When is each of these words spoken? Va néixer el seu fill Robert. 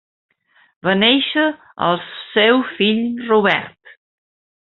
Va 0.87 0.93
néixer 1.01 1.43
el 1.89 2.01
seu 2.15 2.63
fill 2.79 3.05
Robert. 3.31 3.77